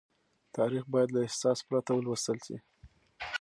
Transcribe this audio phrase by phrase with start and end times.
[0.57, 2.57] تاريخ بايد له احساس پرته ولوستل شي.